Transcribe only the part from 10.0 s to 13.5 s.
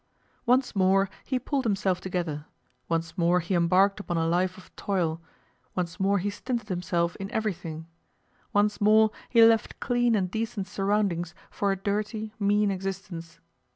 and decent surroundings for a dirty, mean existence.